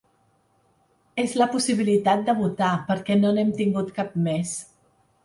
[1.23, 4.57] És la possibilitat de votar perquè no n’hem tingut cap més.